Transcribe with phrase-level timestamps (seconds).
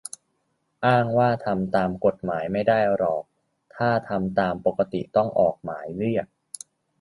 [0.85, 3.23] อ้างว่าทำตามกฎหมายไม่ได้หรอก
[3.75, 6.27] ถ้าทำตามปกติต้องออกหมายเรียก